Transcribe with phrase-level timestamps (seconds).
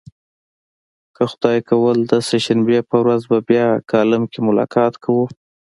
[1.15, 5.25] که خدای کول د سه شنبې په ورځ به بیا کالم کې ملاقات کوو.